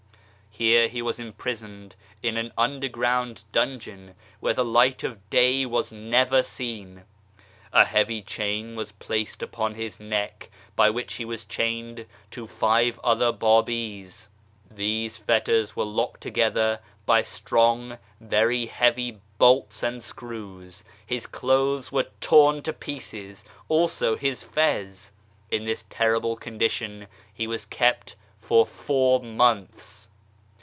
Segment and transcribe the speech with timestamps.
[0.53, 5.29] Here he was imprisoned in an under BAHA'U'LLAH 69 ground dungeon, where the light of
[5.29, 7.05] day was never seen.
[7.71, 12.99] A heavy chain was placed about his neck by which he was chained to five
[13.01, 14.27] other Babis;
[14.69, 20.83] these fetters were locked together by strong, very heavy, bolts and screws.
[21.05, 25.13] His clothes were torn to pieces, also his fez.
[25.49, 30.09] In this terrible condition he was kept for four months.